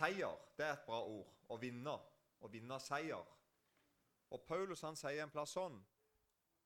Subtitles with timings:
[0.00, 1.28] Seier det er et bra ord.
[1.50, 1.96] Å vinne.
[2.40, 3.24] Å vinne seier.
[4.30, 5.80] Og Paulus han sier en plass sånn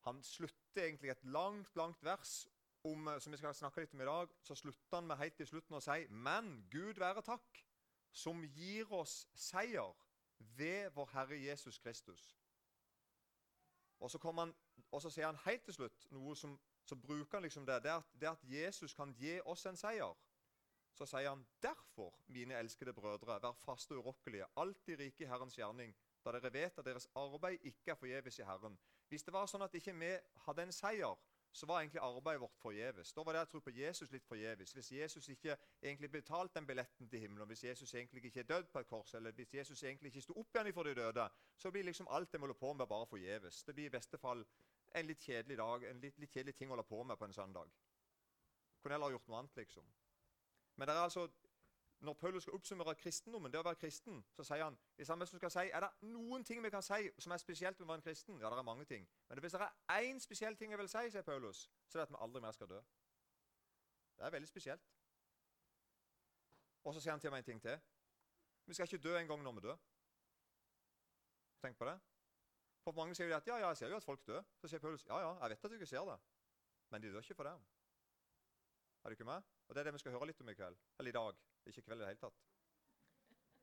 [0.04, 2.44] Han slutter egentlig et langt, langt vers
[2.84, 4.34] om, som vi skal snakke litt om i dag.
[4.44, 7.62] Så slutter han med helt til slutten å si Men Gud være takk,
[8.12, 9.96] som gir oss seier
[10.58, 12.28] ved vår Herre Jesus Kristus.
[13.98, 14.52] Og så, han,
[14.90, 17.80] og så sier han helt til slutt noe som så bruker han liksom det.
[17.82, 20.12] Det at, det at Jesus kan gi oss en seier
[20.94, 25.58] så sier han derfor, mine elskede brødre, vær faste og urokkelige, alltid rike i Herrens
[25.58, 25.94] gjerning,
[26.24, 28.78] da dere vet at deres arbeid ikke er forgjeves i Herren.
[29.08, 30.12] Hvis det var sånn at ikke vi
[30.46, 31.18] hadde en seier,
[31.54, 33.12] så var egentlig arbeidet vårt forgjeves.
[33.14, 34.72] Da var det å tro på Jesus litt forgjeves.
[34.74, 38.72] Hvis Jesus ikke egentlig betalte den billetten til himmelen, hvis Jesus egentlig ikke er dødd
[38.72, 41.70] på et kors, eller hvis Jesus egentlig ikke sto opp igjen for de døde, så
[41.70, 43.62] blir liksom alt det vi holder på med, bare forgjeves.
[43.64, 44.42] Det blir i beste fall
[44.94, 47.38] en litt kjedelig dag, en litt, litt kjedelig ting å holde på med på en
[47.38, 47.70] søndag.
[48.82, 49.86] Kunne heller gjort noe annet, liksom.
[50.76, 51.28] Men det er altså,
[52.00, 55.50] når Paulus skal oppsummere kristendommen, det å være kristen, så sier han hvis han skal
[55.50, 58.06] si, er det noen ting vi kan si som er spesielt med å være en
[58.08, 58.40] kristen.
[58.40, 59.06] Ja, det er mange ting.
[59.28, 62.08] Men hvis det er én spesiell ting jeg vil si, sier Paulus, så er det
[62.08, 62.80] at vi aldri mer skal dø.
[64.18, 64.90] Det er veldig spesielt.
[66.84, 67.78] Og så sier han til meg en ting til.
[68.66, 69.80] Vi skal ikke dø en gang når vi dør.
[71.64, 71.96] Tenk på det.
[72.84, 74.42] For mange sier jo at ja, ja, jeg ser jo at folk dør.
[74.60, 76.18] Så sier Paulus ja, ja, jeg vet at du ikke ser det.
[76.90, 77.54] Men de dør ikke for det.
[79.04, 79.42] Er du ikke med?
[79.68, 80.76] Og Det er det vi skal høre litt om i kveld.
[80.98, 81.40] Eller i dag.
[81.66, 82.42] Ikke i kveld i det hele tatt.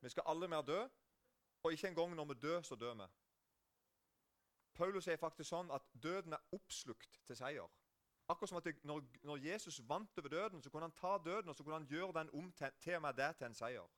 [0.02, 0.80] Vi skal aldri mer dø,
[1.64, 3.08] og ikke engang når vi dør, så dør vi.
[4.74, 7.70] Paulus sier faktisk sånn at døden er oppslukt til seier.
[8.30, 11.50] Akkurat som at det, når, når, Jesus vant over døden, så kunne han ta døden
[11.50, 13.90] og så kunne han gjøre den om til, til og med det til en seier.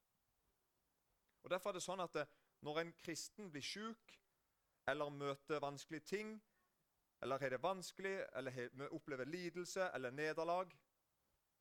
[1.43, 2.25] Og Derfor er det sånn at det,
[2.63, 4.17] når en kristen blir syk
[4.87, 6.33] eller møter vanskelige ting,
[7.21, 10.71] eller har det vanskelig, eller opplever lidelse eller nederlag,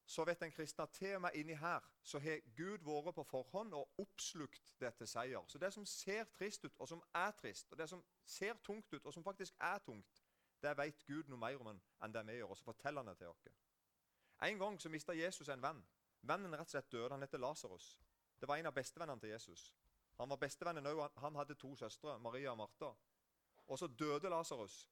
[0.06, 3.24] så vet en kristne at til og med inni her så har Gud vært på
[3.24, 5.46] forhånd og oppslukt det til seier.
[5.46, 8.92] Så det som ser trist ut, og som er trist, og det som ser tungt
[8.92, 10.22] ut, og som faktisk er tungt,
[10.62, 13.18] det vet Gud noe mer om enn det vi gjør, og så forteller han det
[13.18, 13.46] til oss.
[14.42, 15.82] En gang så mista Jesus en venn.
[16.22, 17.10] Vennen rett og slett døde.
[17.14, 18.00] Han heter Lasarus.
[18.40, 19.72] Det var en av bestevennene til Jesus.
[20.18, 21.02] Han var bestevennen òg.
[21.22, 22.92] Han hadde to søstre, Maria og Martha.
[23.66, 24.88] Og så døde Lasarus.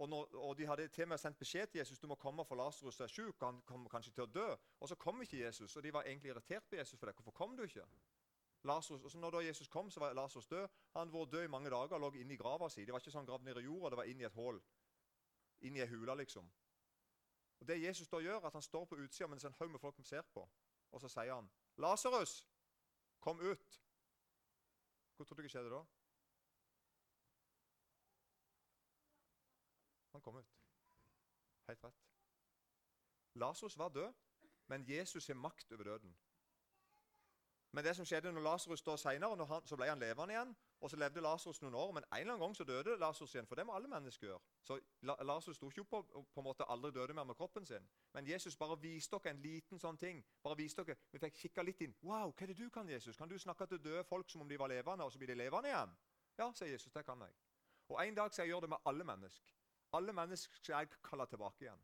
[0.00, 2.44] Og, når, og, De hadde til og med sendt beskjed til Jesus du må komme,
[2.44, 3.42] for Lasarus er syk.
[3.42, 4.46] Han kommer kanskje til å dø.
[4.80, 7.14] Og så kom ikke Jesus, og de var egentlig irritert på Jesus for det.
[7.18, 7.84] Hvorfor kom du ikke?
[8.64, 10.68] Lazarus, og så når da Jesus kom, så var Lasarus død.
[10.96, 12.84] Han var død i mange dager og lå inni grava si.
[12.84, 14.62] Det var ikke sånn gravd ned i jorda, det var inni et hull.
[15.68, 16.48] Inni ei hule, liksom.
[17.60, 20.00] Og Det Jesus da gjør, at han står på utsida mens en haug med folk
[20.04, 20.48] ser på,
[20.92, 22.48] og så sier han, 'Lasarus,
[23.20, 23.80] kom ut.'
[25.16, 25.84] Hvor tror du ikke skjedde da?
[30.12, 30.56] Han kom ut.
[31.68, 32.06] Helt rett.
[33.34, 34.12] Lasarus var død,
[34.66, 36.16] men Jesus har makt over døden.
[37.72, 40.56] Men det som skjedde når Lasarus da senere, så ble han levende igjen.
[40.80, 43.46] Og så levde Lasarus noen år, men en eller annen gang så døde Lasarus igjen.
[43.46, 44.40] For det må alle mennesker gjøre.
[44.64, 47.86] Så Lasarus sto ikke opp og på en måte aldri døde mer med kroppen sin.
[48.12, 50.24] Men Jesus bare viste dere en liten sånn ting.
[50.42, 51.94] Bare viste dere, Vi fikk kikka litt inn.
[52.02, 53.16] 'Wow, hva er det du kan, Jesus?
[53.16, 55.34] Kan du snakke til døde folk som om de var levende, og så blir de
[55.34, 55.96] levende igjen?'
[56.38, 56.92] Ja, sier Jesus.
[56.92, 57.30] Det kan jeg.
[57.88, 59.59] Og en dag skal jeg gjøre det med alle mennesker.
[59.92, 61.82] Alle mennesker skal jeg kalle tilbake igjen.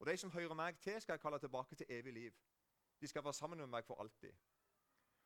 [0.00, 2.36] Og de som hører meg til, skal jeg kalle tilbake til evig liv.
[3.00, 4.32] De skal være sammen med meg for alltid.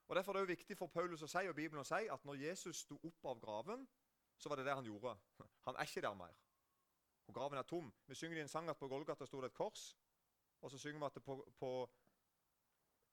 [0.08, 2.24] Og Derfor er det jo viktig for Paulus å si og Bibelen å si at
[2.24, 3.86] når Jesus sto opp av graven,
[4.38, 5.16] så var det det han gjorde.
[5.66, 6.34] Han er ikke der mer.
[7.26, 7.92] Og graven er tom.
[8.06, 9.94] Vi synger i en sang at på Golgata sto det et kors.
[10.60, 11.70] Og så synger vi at det på, på,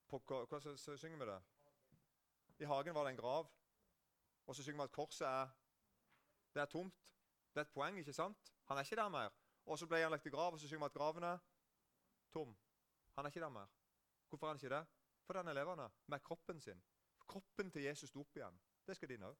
[0.07, 1.39] på Hva så, så synger vi det?
[2.59, 3.47] I hagen var det en grav.
[4.45, 5.47] Og så synger vi at korset er,
[6.53, 6.97] det er tomt.
[7.53, 8.51] Det er et poeng, ikke sant?
[8.71, 9.29] Han er ikke der mer.
[9.65, 11.39] Og så ble han lagt i grav, og så synger vi at graven er
[12.31, 12.53] tom.
[13.15, 13.67] Han er ikke der mer.
[14.29, 14.85] Hvorfor er han ikke det?
[15.25, 16.83] For den er med kroppen sin.
[17.27, 18.61] Kroppen til Jesus sto opp igjen.
[18.87, 19.35] Det skal din òg.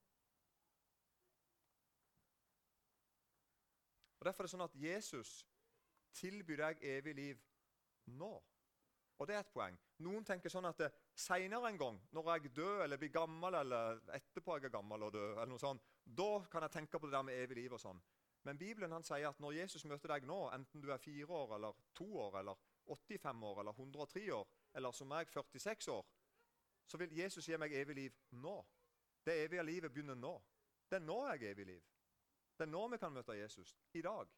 [4.18, 5.30] Og Derfor er det sånn at Jesus
[6.12, 7.42] tilbyr deg evig liv
[8.04, 8.34] nå.
[9.16, 9.78] Og det er et poeng.
[10.04, 10.84] Noen tenker sånn at
[11.16, 15.16] seinere en gang, når jeg dør eller blir gammel, eller etterpå jeg er gammel og
[15.16, 17.80] død, eller noe sånt, da kan jeg tenke på det der med evig liv og
[17.80, 18.04] sånn.
[18.42, 21.56] Men Bibelen han sier at når Jesus møter deg nå, enten du er fire år
[21.56, 26.06] eller to år eller 85 år eller 103 år, eller som meg 46 år,
[26.86, 28.56] så vil Jesus gi meg evig liv nå.
[29.24, 30.34] Det evige livet begynner nå.
[30.90, 31.82] Det er nå jeg er evig liv.
[32.58, 33.76] Det er nå vi kan møte Jesus.
[33.94, 34.28] I dag.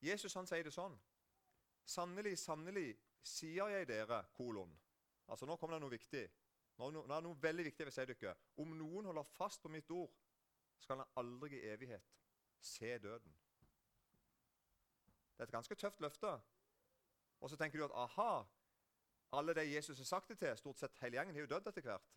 [0.00, 0.94] Jesus han sier det sånn.
[1.88, 2.92] Sannelig, sannelig
[3.24, 4.76] sier jeg dere, kolon.
[5.28, 6.24] Altså Nå kommer det noe viktig.
[6.78, 8.34] Nå, er det noe veldig viktig jeg vil si dere.
[8.62, 10.12] Om noen holder fast på mitt ord,
[10.78, 12.14] skal han aldri i evighet
[12.62, 13.34] se døden.
[15.34, 16.30] Det er et ganske tøft løfte.
[17.40, 18.44] Og så tenker du at aha,
[19.32, 21.82] Alle de Jesus har sagt det til, stort sett hele gjengen, har jo dødd etter
[21.84, 22.14] hvert.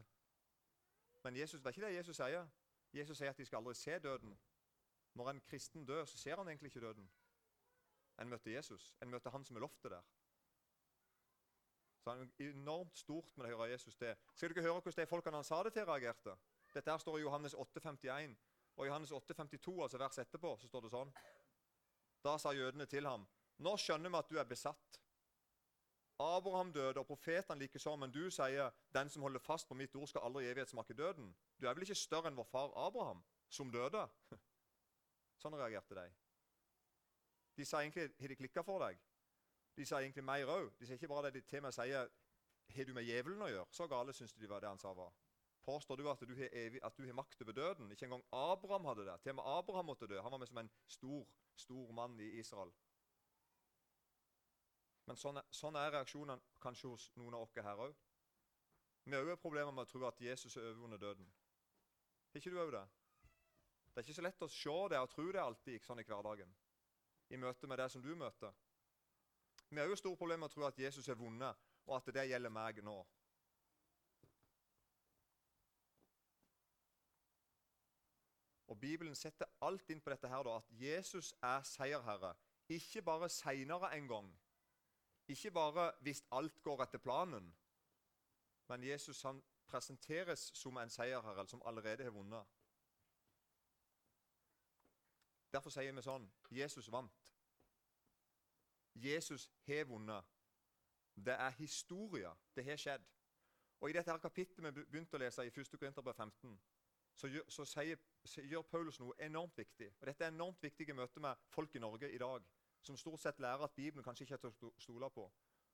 [1.24, 2.48] Men Jesus, det er ikke det Jesus sier.
[2.94, 4.38] Jesus sier at de skal aldri se døden.
[5.14, 7.12] Når en kristen dør, så ser han egentlig ikke døden.
[8.22, 8.96] En møter Jesus.
[9.02, 10.08] En møter han som er loftet der.
[12.02, 14.16] Så han er enormt stort med å høre Jesus det.
[14.34, 16.34] Skal du ikke høre hvordan de folkene han sa det til, reagerte?
[16.74, 18.34] Dette her står i Johannes 8,51.
[18.78, 21.12] Og i Johannes 8,52, altså vers etterpå, så står det sånn.
[22.26, 23.28] Da sa jødene til ham,
[23.62, 24.98] nå skjønner vi at du er besatt.
[26.22, 30.08] Abraham døde, og profetene likeså, men du sier, den som holder fast på mitt ord,
[30.10, 31.32] skal aldri i evighet smake døden.
[31.58, 34.06] Du er vel ikke større enn vår far Abraham, som døde?
[35.42, 36.06] Sånn reagerte de.
[37.58, 39.02] De sa egentlig har de klikka for deg.
[39.76, 40.72] De sa egentlig mer òg.
[40.80, 42.10] De sier ikke bare det de til meg sier
[42.72, 43.68] har du med djevelen å gjøre.
[43.76, 45.12] Så gale syns de var det han sa var.
[45.62, 47.92] Påstår du at du har, evig, at du har makt over døden?
[47.92, 49.18] Ikke engang Abraham hadde det.
[49.22, 50.22] Til og med Abraham måtte dø.
[50.22, 52.72] Han var med som en stor, stor mann i Israel.
[55.06, 57.94] Men sånn er, sånn er reaksjonene kanskje hos noen av oss her òg.
[59.04, 61.30] Vi har òg problemer med å tro at Jesus er overvunnet døden.
[62.32, 62.84] Har ikke du òg det?
[63.92, 66.54] Det er ikke så lett å se det og tro det alltid sånn i hverdagen.
[67.30, 68.54] I møte med det som du møter.
[69.72, 72.26] Vi har jo store problemer med å tro at Jesus er vunnet, og at det
[72.28, 72.96] gjelder meg nå.
[78.68, 82.34] Og Bibelen setter alt inn på dette her da, at Jesus er seierherre.
[82.68, 84.30] Ikke bare seinere en gang.
[85.28, 87.54] Ikke bare hvis alt går etter planen.
[88.68, 92.48] Men Jesus han presenteres som en seierherre som allerede har vunnet.
[95.52, 97.31] Derfor sier vi sånn Jesus vant.
[98.96, 100.26] Jesus har vunnet.
[101.16, 102.30] Det er historie.
[102.56, 103.08] Det har skjedd.
[103.82, 105.78] Og I dette her kapittelet vi begynte å lese i 1.
[105.80, 106.58] Korinterbrev 15,
[107.16, 107.98] så, gjør, så, sier,
[108.50, 109.90] gjør Paulus noe enormt viktig.
[110.00, 112.46] Og Dette er enormt viktig i møte med folk i Norge i dag,
[112.82, 115.26] som stort sett lærer at Bibelen kanskje ikke er til å stole på.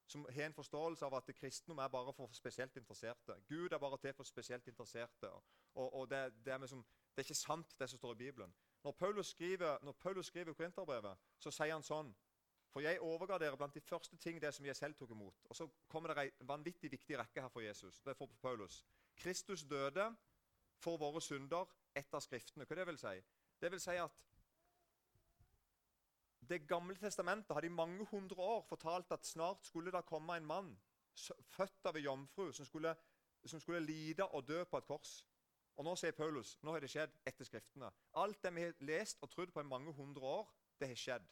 [0.07, 3.35] Som har en forståelse av at kristendom er bare for spesielt interesserte.
[3.47, 5.31] Gud er bare til for spesielt interesserte.
[5.75, 8.53] Og, og det, det, er liksom, det, er ikke sant, det som står i Bibelen.
[8.83, 12.13] Når Paulus skriver, når Paulus skriver Korinterbrevet, så sier han sånn
[12.73, 15.45] For jeg overga dere blant de første ting det som jeg selv tok imot.
[15.49, 18.01] Og så kommer det en vanvittig viktig rekke her for Jesus.
[18.01, 18.85] Det er for Paulus.
[19.15, 20.15] Kristus døde
[20.77, 21.65] for våre synder
[21.95, 22.65] etter Skriftene.
[22.65, 23.15] Hva det vil si?
[23.61, 24.23] Det vil si at
[26.47, 30.45] Det gamle testamentet hadde i mange hundre år fortalt at snart skulle det komme en
[30.45, 30.77] mann
[31.49, 32.93] født av en jomfru som skulle,
[33.45, 35.25] som skulle lide og dø på et kors.
[35.77, 37.89] Og Nå sier Paulus nå har det skjedd etter Skriftene.
[38.17, 40.47] Alt det vi har lest og trodd på i mange hundre år,
[40.79, 41.27] det har skjedd.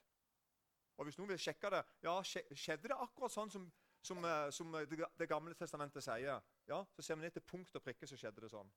[0.98, 3.68] Og Hvis noen vil sjekke det ja, Skjedde det akkurat sånn som,
[4.06, 6.42] som, eh, som det, det, gamle testamentet sier?
[6.68, 8.72] Ja, Så ser vi ned til punkt og prikke, så skjedde det sånn.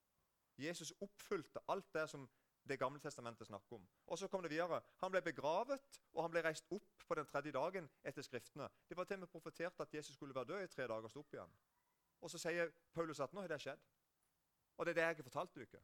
[0.59, 2.29] Jesus oppfylte alt det som
[2.69, 3.85] Det gamle testamentet snakker om.
[4.13, 4.83] Og så kom det videre.
[5.01, 8.67] Han ble begravet, og han ble reist opp på den tredje dagen etter Skriftene.
[8.85, 11.11] Det var til og med profetert at Jesus skulle være død i tre dager og
[11.11, 11.55] stå opp igjen.
[12.21, 13.87] Og så sier Paulus at nå har det skjedd.
[14.77, 15.81] Og det er det jeg har fortalt dere.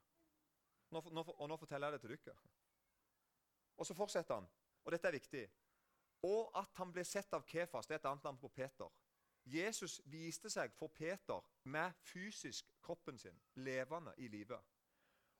[0.90, 2.36] Nå, nå, og nå forteller jeg det til dere.
[3.76, 4.50] Og så fortsetter han,
[4.84, 5.44] og dette er viktig.
[6.24, 8.88] Og at han ble sett av Kefas, det er et annet navn på Peter.
[9.44, 14.56] Jesus viste seg for Peter med fysisk kroppen sin, levende i live.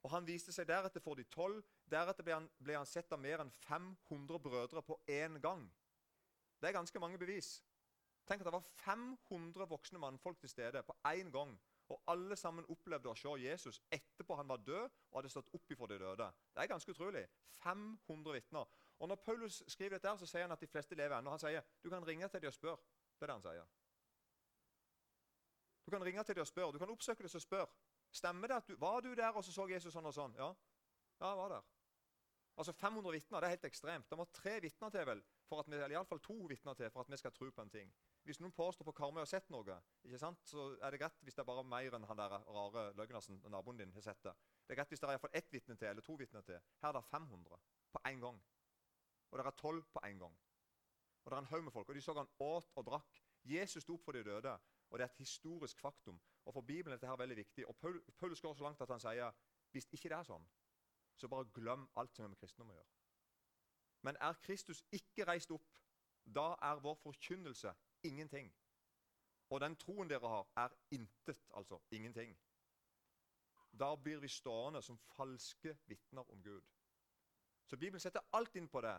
[0.05, 1.63] Og Han viste seg deretter for de tolv.
[1.89, 5.65] Deretter ble han, ble han sett av mer enn 500 brødre på én gang.
[6.61, 7.63] Det er ganske mange bevis.
[8.29, 11.57] Tenk at det var 500 voksne mannfolk til stede på én gang.
[11.93, 15.73] Og alle sammen opplevde å se Jesus etterpå han var død og hadde stått opp
[15.73, 16.29] ifra de døde.
[16.53, 17.25] Det er ganske utrolig.
[17.65, 18.69] 500 vitner.
[18.99, 21.31] Og Når Paulus skriver dette, her, så sier han at de fleste lever ennå.
[21.31, 22.79] Han sier du kan ringe til dem og spørre.
[23.19, 23.67] Det er det han sier.
[25.87, 26.73] Du kan ringe til dem og spørre.
[26.73, 27.67] Du kan oppsøke dem og spørre.
[28.15, 30.35] Stemmer det at du, Var du der og så så Jesus sånn og sånn?
[30.39, 30.55] Ja,
[31.21, 31.65] ja jeg var der.
[32.57, 34.11] Altså 500 vitner, det er helt ekstremt.
[34.11, 37.03] Det må tre vitner til vel, for at vi, eller iallfall to vitner til for
[37.03, 37.91] at vi skal tro på en ting.
[38.23, 41.35] Hvis noen påstår på Karmøy har sett noe, ikke sant, så er det greit hvis
[41.35, 44.37] det er bare mer enn han der rare Løgnersen, naboen din, har sett det.
[44.63, 46.63] Det er greit hvis det er iallfall ett vitne til, eller to vitner til.
[46.85, 47.59] Her er det 500
[47.93, 48.39] på én gang.
[49.35, 50.35] Og det er tolv på en gang.
[51.25, 51.89] Og det er en haug med folk.
[51.89, 53.23] Og de så han åt og drakk.
[53.45, 54.53] Jesus sto opp for de døde.
[54.91, 56.21] Og det er et historisk faktum.
[56.45, 57.67] Og For Bibelen er dette her veldig viktig.
[57.69, 59.33] Og Paul, Paulus går så langt at han sier
[59.75, 60.45] hvis ikke det er sånn,
[61.19, 62.93] så bare glem alt som har med kristendom å gjøre.
[64.07, 65.67] Men er Kristus ikke reist opp,
[66.37, 67.73] da er vår forkynnelse
[68.07, 68.53] ingenting.
[69.51, 72.37] Og den troen dere har, er intet, altså ingenting.
[73.81, 76.63] Da blir vi stående som falske vitner om Gud.
[77.67, 78.95] Så Bibelen setter alt inn på det.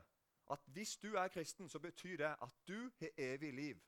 [0.52, 3.82] At hvis du er kristen, så betyr det at du har evig liv.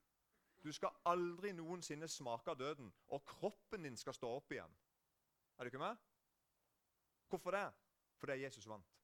[0.64, 4.78] Du skal aldri noensinne smake døden, og kroppen din skal stå opp igjen.
[5.58, 5.96] Er du ikke med?
[7.30, 7.68] Hvorfor det?
[8.18, 8.96] Fordi Jesus vant.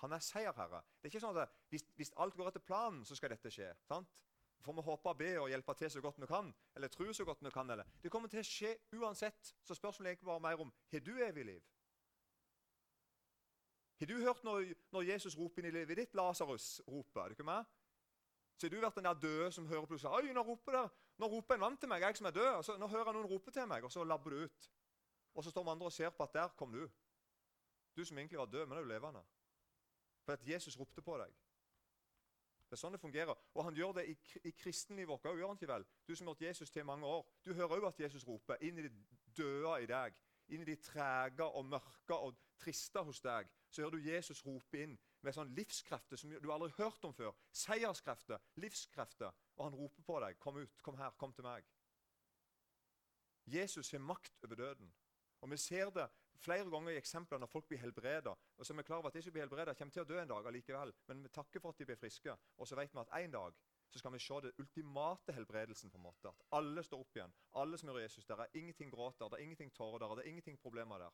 [0.00, 0.80] Han er seierherre.
[0.96, 3.72] Det er ikke sånn at hvis, hvis, alt går etter planen, så skal dette skje.
[3.88, 4.14] sant?
[4.62, 6.54] får vi håpe og be og hjelpe til så godt vi kan.
[6.76, 7.70] Eller tro så godt vi kan.
[7.70, 7.84] eller.
[8.02, 9.54] Det kommer til å skje uansett.
[9.64, 11.62] Så spørsmålet er ikke bare mer om har du evig liv.
[13.98, 16.14] Har du hørt når, når Jesus roper inn i livet ditt?
[16.14, 17.24] Lasarus roper.
[17.24, 17.64] Er du ikke med?
[18.58, 20.94] Så har du vært den der døde som hører plutselig Oi, nå roper, der.
[21.18, 22.48] nå roper en mann til meg, jeg som er død.
[22.60, 24.70] Og så, nå hører noen rope til meg, og så labber du ut.
[25.34, 26.88] Og så står vi andre og ser på at der kom du.
[27.96, 29.22] Du som egentlig var død, men er jo levende.
[30.24, 31.34] For at Jesus ropte på deg.
[32.68, 33.38] Det er sånn det fungerer.
[33.54, 34.16] Og han gjør det i,
[34.50, 35.86] i kristennivå òg, gjør han ikke vel?
[36.06, 37.22] Du som har hørt Jesus til mange år.
[37.46, 38.92] Du hører òg at Jesus roper inn i det
[39.38, 40.18] døde i deg.
[40.48, 43.48] Inn i de trege og mørke og triste hos deg.
[43.68, 47.14] Så hører du Jesus rope inn med sånn livskrefter som du aldri har hørt om
[47.14, 47.34] før.
[47.52, 49.34] Seierskrefter, livskrefter.
[49.58, 50.38] Og han roper på deg.
[50.40, 51.66] Kom ut, kom her, kom til meg.
[53.48, 54.90] Jesus har makt over døden.
[55.40, 58.34] Og Vi ser det flere ganger i eksempler når folk blir helbreda.
[58.56, 60.20] Og så er vi klar over at de som blir helbreda, kommer til å dø
[60.20, 60.92] en dag allikevel.
[61.08, 62.34] Men vi takker for at de blir friske.
[62.58, 63.58] Og så vet vi at en dag
[63.90, 65.90] så skal vi se det ultimate helbredelsen.
[65.90, 66.28] på en måte.
[66.28, 67.34] At alle står opp igjen.
[67.54, 68.26] Alle som gjør Jesus.
[68.26, 71.10] Der er ingenting gråter, det er ingenting tårer der, er ingenting problemer der.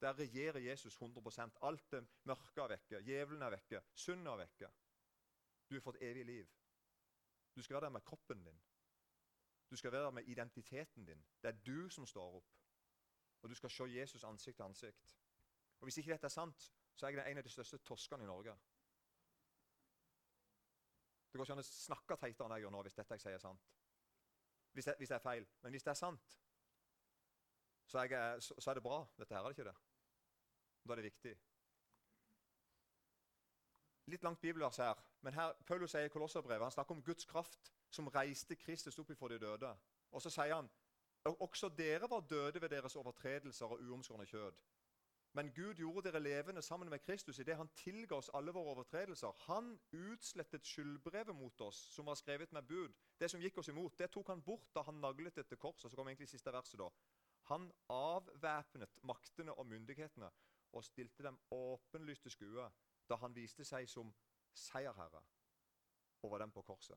[0.00, 3.02] Der regjerer Jesus 100% Alt det mørke er vekke.
[3.02, 3.80] Djevelen er vekke.
[3.94, 4.68] Synd er vekke.
[5.70, 6.46] Du har fått evig liv.
[7.56, 8.60] Du skal være der med kroppen din.
[9.70, 11.24] Du skal være der med identiteten din.
[11.42, 12.56] Det er du som står opp
[13.46, 15.10] og du skal se Jesus ansikt til ansikt.
[15.78, 18.26] Og Hvis ikke dette er sant, så er jeg en av de største toskene i
[18.26, 18.56] Norge.
[21.36, 23.34] Det går ikke an å snakke teitere enn jeg gjør nå hvis dette jeg sier
[23.36, 23.64] er sant.
[24.72, 25.44] Hvis det, hvis det, er feil.
[25.60, 26.36] Men hvis det er sant,
[27.92, 29.02] så jeg, så, så er det bra.
[29.20, 29.74] Dette her er det ikke det.
[30.80, 31.34] Da er det viktig.
[34.14, 35.04] Litt langt bibelvers her.
[35.28, 39.12] Men her, Paulus sier i Kolosserbrevet han snakker om Guds kraft som reiste Kristus opp
[39.12, 39.74] ifra de døde.
[40.16, 40.72] Og så sier han
[41.36, 44.56] også dere var døde ved deres overtredelser og uomskårne kjød.
[45.36, 49.34] Men Gud gjorde dere levende sammen med Kristus idet han tilga oss alle våre overtredelser.
[49.50, 52.94] Han utslettet skyldbrevet mot oss, som var skrevet med bud.
[53.20, 55.90] Det som gikk oss imot, det tok han bort da han naglet det til korset.
[55.90, 56.88] Så kom egentlig siste verset da.
[57.50, 60.30] Han avvæpnet maktene og myndighetene
[60.72, 62.70] og stilte dem åpenlyst til skue
[63.08, 64.14] da han viste seg som
[64.56, 65.20] seierherre
[66.24, 66.96] over dem på korset.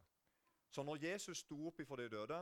[0.72, 2.40] Så når Jesus sto opp ifra de døde,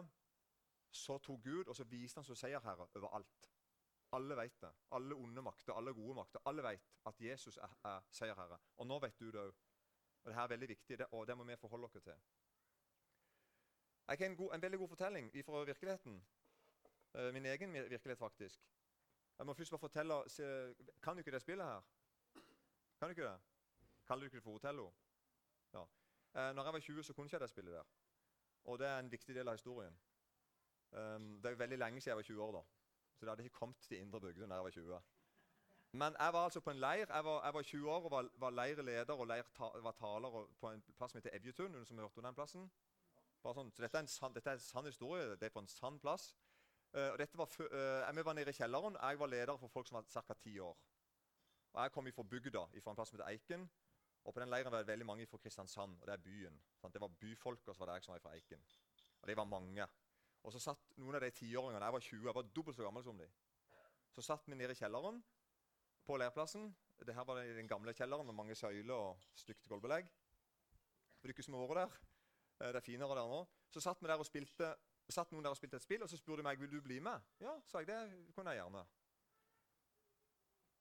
[0.92, 3.50] så tok Gud og så viste han som seierherre over alt.
[4.12, 4.72] Alle vet det.
[4.92, 6.40] Alle onde makter, alle gode makter.
[6.46, 8.60] Alle vet at Jesus er, er seierherre.
[8.78, 9.56] Og nå vet du det òg.
[10.24, 12.14] Og Dette er veldig viktig, det, og det må vi forholde oss til.
[14.08, 16.26] Jeg har en, en veldig god fortelling fra virkeligheten.
[17.14, 18.60] Uh, min egen virkelighet, faktisk.
[19.38, 21.82] Jeg må først bare fortelle se, Kan du ikke det spillet her?
[23.00, 23.40] Kan du ikke det?
[24.08, 24.92] Kaller du ikke det for Hotello?
[25.74, 25.82] Ja.
[25.82, 27.84] Uh, når jeg var 20, så kunne ikke jeg det spillet der.
[28.64, 30.00] Og det er en viktig del av historien.
[30.92, 32.77] Um, det er veldig lenge siden jeg var 20 år, da.
[33.18, 35.00] Så det hadde ikke kommet til indre bygde da jeg var 20.
[35.92, 37.06] Men jeg var altså på en leir.
[37.10, 40.36] Jeg var, jeg var 20 år og var, var leirleder og leir ta, var taler
[40.60, 41.72] på en plass som heter Evjetun.
[41.72, 42.68] Noen som hørte om den plassen?
[43.42, 45.38] Sånn, så dette er, en sann, dette er en sann historie.
[45.40, 46.34] Det er på en sann plass.
[46.94, 48.98] Uh, og var uh, Vi var nede i kjelleren.
[49.02, 50.34] Jeg var leder for folk som var ca.
[50.44, 50.78] ti år.
[51.74, 53.70] Og Jeg kom fra bygda, fra en plass som heter Eiken.
[54.28, 56.60] Og På den leiren var det veldig mange fra Kristiansand, og det er byen.
[56.82, 56.94] Sant?
[56.94, 58.64] Det var byfolk, og så var det jeg som var fra Eiken.
[59.22, 59.88] Og de var mange.
[60.46, 63.04] Og så satt noen av de tiåringene Jeg var 20, jeg var dobbelt så gammel
[63.04, 63.28] som de.
[64.16, 65.20] Så satt vi nede i kjelleren
[66.08, 66.70] på leirplassen.
[67.06, 70.08] Det her var den gamle kjelleren med mange søyler og stygt gulvbelegg.
[71.20, 71.98] For ikke som vært der.
[72.62, 73.42] Eh, det er finere der nå.
[73.70, 74.72] Så satt, der spilte,
[75.10, 77.00] satt noen der og spilte et spill, og så spurte de meg vil du bli
[77.04, 77.22] med.
[77.44, 77.90] Ja, sa jeg.
[77.90, 78.86] Det kunne jeg gjerne.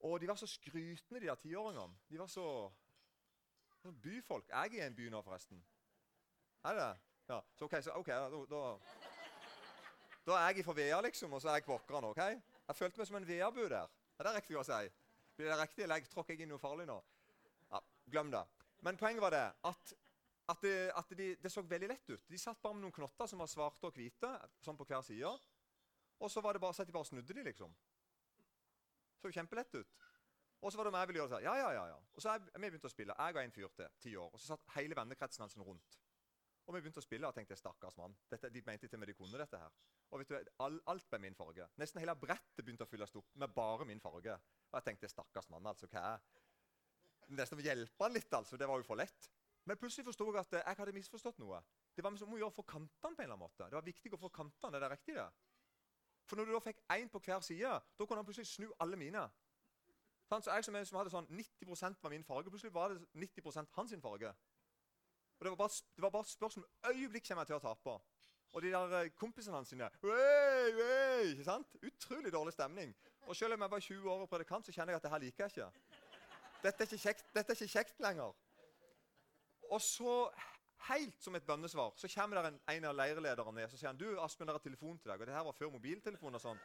[0.07, 1.99] Og de var så skrytende, de der tiåringene.
[2.09, 2.47] De var så,
[3.83, 4.49] så byfolk.
[4.49, 5.65] Jeg er i en by nå, forresten.
[6.65, 6.97] Er det det?
[7.29, 8.61] Ja, så ok, så, okay da, da
[10.26, 12.09] da er jeg fra Vea, liksom, og så er jeg kvokkeren.
[12.11, 12.23] ok?
[12.66, 13.92] Jeg følte meg som en Vea-bu der.
[14.18, 14.80] Er det riktig å si?
[15.37, 16.97] Blir det riktig, eller tråkker jeg inn noe farlig nå?
[17.71, 17.80] Ja,
[18.11, 18.42] Glem det.
[18.83, 19.92] Men poenget var det at,
[20.49, 22.25] at, det, at de, det, så veldig lett ut.
[22.30, 24.33] De satt bare med noen knotter som var svarte og hvite,
[24.64, 25.30] sånn på hver side.
[26.16, 27.75] Og så var det bare, så at de bare snudde de, liksom.
[29.23, 29.97] Så kjempelett ut.
[30.64, 31.45] Og så var det om jeg ville gjøre det.
[31.45, 31.99] Ja, ja, ja, ja.
[32.16, 33.14] Og så er vi begynt å spille.
[33.14, 34.33] Jeg og en fyr til, ti år.
[34.33, 35.99] Og så satt hele vennekretsen hans rundt.
[36.66, 38.14] Og vi begynte å spille og tenkte stakkars mann.
[38.30, 39.75] Dette, de mente til meg de kunne dette her.
[40.11, 41.68] Og vet du, all, Alt med min farge.
[41.78, 44.35] Nesten hele brettet begynte å fylles opp med bare min farge.
[44.73, 45.88] Og jeg tenkte stakkars mann, altså.
[45.92, 46.26] hva er
[47.38, 48.58] Nesten hjelpe han litt, altså.
[48.58, 49.30] Det var jo for lett.
[49.66, 51.58] Men plutselig forsto jeg at jeg hadde misforstått noe.
[51.94, 53.66] Det var som å gjøre for kantene på en eller annen måte.
[53.66, 54.78] Det var viktig å få kantene.
[54.78, 55.26] Er riktig, det?
[56.26, 58.99] For når du da fikk én på hver side, da kunne han plutselig snu alle
[58.99, 59.23] mine.
[60.26, 63.94] Så jeg som, som hadde sånn 90% var min farge, plutselig var det 90% hans
[64.02, 64.32] farge.
[65.38, 67.97] Og Det var bare, det var bare spørsmål øyeblikk kommer jeg til å tape.
[68.57, 71.76] Og de der eh, kompisene hans sine wey, wey, ikke sant?
[71.85, 72.95] Utrolig dårlig stemning.
[73.26, 75.25] Og selv om jeg var 20 år og predikant, så kjenner jeg at det her
[75.25, 75.71] liker jeg ikke.
[76.62, 78.33] Dette er ikke kjekt, dette er ikke kjekt lenger.
[79.71, 80.14] Og så
[80.87, 84.00] helt som et bønnesvar, så kommer der en, en av leirlederne ned og sier han,
[84.00, 85.21] du, Aspen, der er telefon til deg.
[85.21, 86.61] Og det her var før mobiltelefon og sånn.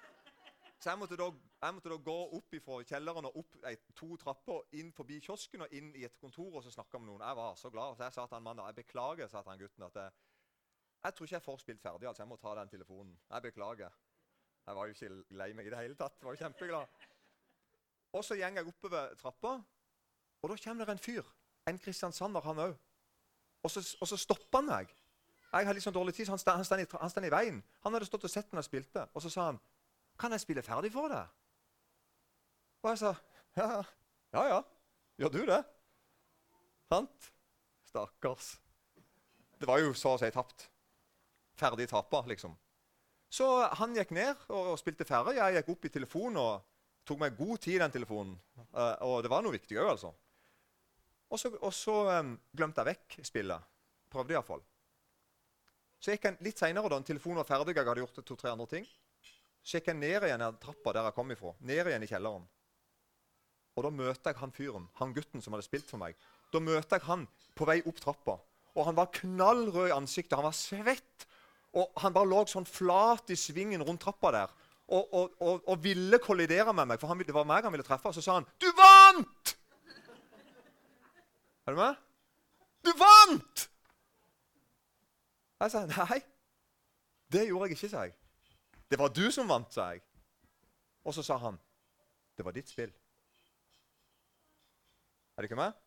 [0.81, 1.27] Så jeg måtte, da,
[1.61, 5.61] jeg måtte da gå opp fra kjelleren og opp ei, to trapper inn forbi kiosken
[5.61, 7.21] og inn i et kontor og så snakke med noen.
[7.21, 7.99] Jeg var så glad.
[7.99, 10.15] Så jeg sa til han mannen jeg beklager sa til han gutten, at jeg,
[11.03, 12.07] jeg tror ikke jeg får spilt ferdig.
[12.09, 13.13] altså Jeg må ta den telefonen.
[13.29, 13.99] Jeg beklager.
[14.65, 16.17] Jeg var jo ikke lei meg i det hele tatt.
[16.17, 16.97] Jeg var jo kjempeglad.
[18.17, 19.51] Og så går jeg oppover trappa,
[20.41, 21.29] og da kommer det en fyr.
[21.69, 22.73] En kristiansander, han òg.
[23.61, 23.69] Og,
[24.01, 24.95] og, så stopper han meg.
[25.51, 27.61] Jeg har litt sånn dårlig tid, så han står, i, i veien.
[27.85, 29.61] Han hadde stått og sett når jeg spilte, og så sa han
[30.21, 31.37] kan jeg spille ferdig for deg?
[32.81, 33.13] Og jeg sa
[33.57, 33.67] ja,
[34.33, 34.43] ja.
[34.47, 34.59] ja.
[35.19, 35.61] Gjør du det?
[36.91, 37.31] Sant?
[37.89, 38.53] Stakkars.
[39.59, 40.69] Det var jo så å si tapt.
[41.59, 42.55] Ferdig tapa, liksom.
[43.31, 43.45] Så
[43.79, 45.37] han gikk ned og, og spilte ferdig.
[45.37, 46.65] Jeg gikk opp i telefonen og
[47.07, 48.33] tok meg god tid i den telefonen.
[48.71, 50.11] Uh, og det var noe viktig òg, altså.
[51.31, 53.69] Og så, og så um, glemte jeg vekk spillet.
[54.11, 54.63] Prøvde iallfall.
[56.01, 57.75] Så gikk jeg litt seinere, da en telefon var ferdig.
[57.77, 58.87] Jeg hadde gjort to-tre andre ting.
[59.63, 61.53] Jeg ned igjen av trappa der jeg kom ifra.
[61.61, 62.47] Ned igjen i kjelleren.
[63.77, 66.17] Og da møter jeg han fyren, han gutten som hadde spilt for meg.
[66.51, 68.39] Da møter jeg han på vei opp trappa.
[68.75, 70.35] Og han var knallrød i ansiktet.
[70.39, 71.27] Han var svett.
[71.77, 74.51] Og han bare lå sånn flat i svingen rundt trappa der
[74.91, 76.99] og, og, og, og ville kollidere med meg.
[76.99, 78.11] For han, det var meg han ville treffe.
[78.11, 79.55] Og så sa han 'Du vant!'
[81.65, 81.95] Er du med?
[82.83, 83.67] 'Du vant!'
[85.61, 86.19] Jeg sa nei.
[87.31, 88.15] Det gjorde jeg ikke, sa jeg.
[88.91, 90.03] Det var du som vant, sa jeg.
[91.07, 91.55] Og så sa han,
[92.37, 92.91] det var ditt spill.
[95.37, 95.77] Er det ikke meg?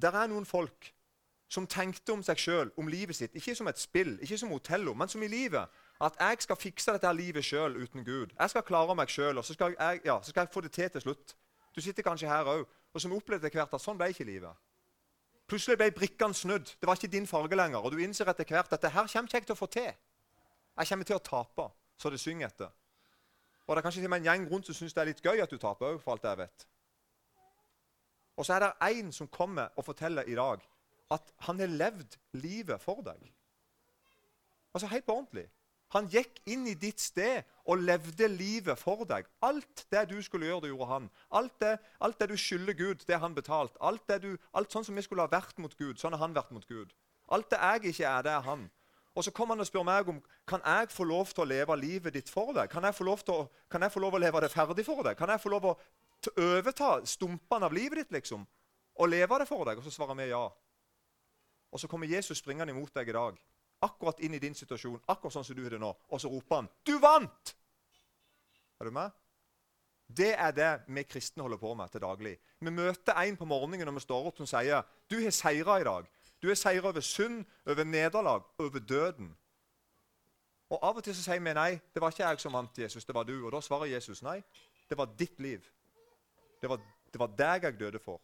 [0.00, 0.92] Der er noen folk
[1.50, 4.94] som tenkte om seg sjøl, om livet sitt, ikke som et spill, ikke som Otello,
[4.94, 5.66] men som i livet.
[6.00, 8.30] At jeg skal fikse dette livet sjøl uten Gud.
[8.38, 10.72] Jeg skal klare meg sjøl, og så skal, jeg, ja, så skal jeg få det
[10.72, 11.34] til til slutt.
[11.74, 12.62] Du sitter kanskje her òg,
[12.94, 14.54] og som opplevde etter hvert at sånn ble ikke livet.
[15.50, 16.70] Plutselig ble brikkene snudd.
[16.78, 17.82] Det var ikke din farge lenger.
[17.82, 19.90] Og du innser etter hvert at dette her kommer ikke til å få til.
[20.80, 21.66] Jeg kommer til å tape,
[22.00, 22.70] så det synger etter.
[23.66, 25.58] Og det er kanskje en gjeng rundt som syns det er litt gøy at du
[25.60, 26.64] taper for alt jeg vet.
[28.40, 30.64] Og så er det én som kommer og forteller i dag
[31.12, 33.20] at han har levd livet for deg.
[34.72, 35.46] Altså helt på ordentlig.
[35.92, 39.26] Han gikk inn i ditt sted og levde livet for deg.
[39.42, 41.08] Alt det du skulle gjøre, det gjorde han.
[41.34, 43.76] Alt det, alt det du skylder Gud, det han betalt.
[43.80, 46.54] Alt, du, alt sånn som vi skulle ha vært mot Gud, sånn har han vært
[46.54, 46.94] mot Gud.
[47.28, 48.70] Alt det jeg ikke er, det er han.
[49.14, 51.76] Og så kommer han og spør meg om kan jeg få lov til å leve
[51.76, 52.70] livet ditt for deg.
[52.70, 55.18] Kan jeg få lov til å, få lov å leve det ferdig for deg?
[55.18, 55.66] Kan jeg få lov
[56.22, 58.44] til å overta stumpene av livet ditt liksom,
[58.94, 59.80] og leve det for deg?
[59.80, 60.44] Og så svarer vi ja.
[61.70, 63.38] Og så kommer Jesus springende imot deg i dag,
[63.82, 66.60] akkurat inn i din situasjon, akkurat sånn som du har det nå, og så roper
[66.60, 67.54] han 'Du vant!'
[68.80, 69.10] Er du med?
[70.16, 72.38] Det er det vi kristne holder på med til daglig.
[72.60, 75.84] Vi møter en på morgenen når vi står opp som sier 'Du har seira i
[75.84, 76.06] dag'.
[76.42, 79.36] Du har seier over synd, over nederlag, over døden.
[80.70, 83.04] Og Av og til så sier vi nei, det var ikke jeg som vant Jesus,
[83.04, 83.34] det var du.
[83.44, 84.38] Og da svarer Jesus nei.
[84.88, 85.66] Det var ditt liv.
[86.62, 86.80] Det var,
[87.12, 88.20] det var deg jeg døde for.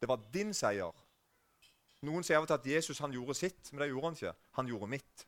[0.00, 0.92] Det var din seier.
[2.06, 4.34] Noen sier av og til at Jesus han gjorde sitt, men det gjorde han ikke.
[4.58, 5.26] Han gjorde mitt.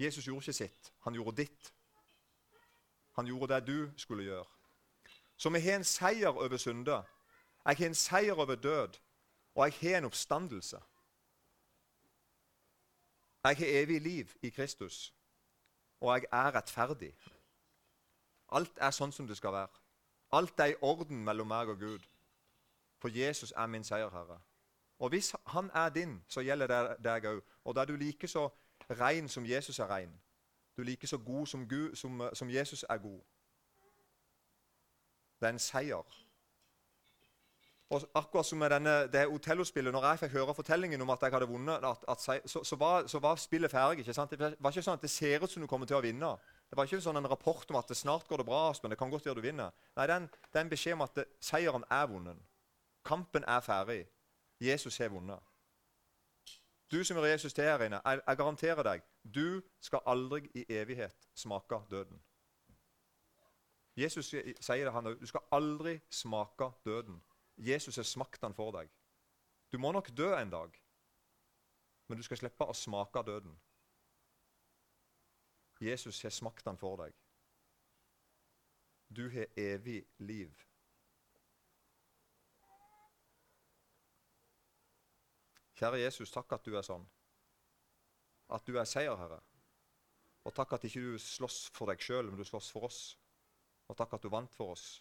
[0.00, 1.72] Jesus gjorde ikke sitt, han gjorde ditt.
[3.18, 4.46] Han gjorde det du skulle gjøre.
[5.36, 7.02] Så vi har en seier over synder.
[7.66, 8.96] Jeg har en seier over død.
[9.54, 10.80] Og jeg har en oppstandelse.
[13.44, 15.14] Jeg har evig liv i Kristus,
[16.00, 17.14] og jeg er rettferdig.
[18.52, 19.80] Alt er sånn som det skal være.
[20.32, 22.04] Alt er i orden mellom meg og Gud.
[23.00, 24.40] For Jesus er min seierherre.
[24.98, 27.40] Og hvis han er din, så gjelder det deg òg.
[27.64, 28.48] Og da er du like så
[28.90, 30.12] ren som Jesus er ren.
[30.76, 33.20] Du er like så god som, Gud, som, som Jesus er god.
[35.40, 36.16] Det er en seier.
[37.90, 41.32] Og akkurat som med denne, det Otello-spillet, når jeg fikk høre fortellingen om at jeg
[41.34, 43.98] hadde vunnet, at, at, så, så, var, så, var, spillet ferdig.
[43.98, 44.30] ikke sant?
[44.30, 46.28] Det var ikke sånn at det ser ut som du kommer til å vinne.
[46.70, 48.98] Det var ikke sånn en rapport om at det snart går det bra, men det
[48.98, 49.74] kan godt gjøre du vinner.
[49.98, 52.38] Nei, Det er en beskjed om at det, seieren er vunnet.
[53.04, 54.04] Kampen er ferdig.
[54.60, 55.42] Jesus har vunnet.
[56.90, 59.02] Du som gjør Jesus til her inne, jeg, jeg garanterer deg,
[59.34, 62.22] du skal aldri i evighet smake døden.
[63.96, 67.18] Jesus sier det, han Du skal aldri smake døden.
[67.60, 68.88] Jesus har smakt den for deg.
[69.72, 70.76] Du må nok dø en dag,
[72.08, 73.52] men du skal slippe å smake døden.
[75.80, 77.14] Jesus har smakt den for deg.
[79.08, 80.66] Du har evig liv.
[85.80, 87.06] Kjære Jesus, takk at du er sånn.
[88.52, 89.40] At du er seierherre.
[90.44, 93.00] Og takk at ikke du slåss for deg sjøl, men du slåss for oss.
[93.88, 95.00] Og takk at du vant for oss.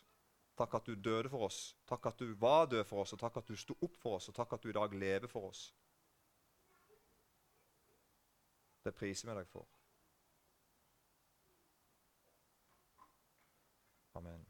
[0.59, 1.59] Takk at du døde for oss.
[1.87, 4.27] Takk at du var død for oss, og takk at du sto opp for oss,
[4.27, 5.69] og takk at du i dag lever for oss.
[8.83, 9.67] Det priser vi deg for.
[14.19, 14.48] Amen.